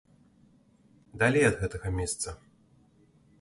Далей 1.23 1.45
ад 1.49 1.55
гэтага 1.61 1.93
месца! 2.01 2.29